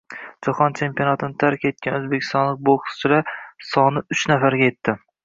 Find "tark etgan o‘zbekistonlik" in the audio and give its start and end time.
1.43-2.63